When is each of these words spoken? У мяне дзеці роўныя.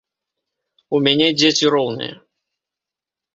У 0.97 1.01
мяне 1.07 1.27
дзеці 1.41 1.65
роўныя. 1.75 2.15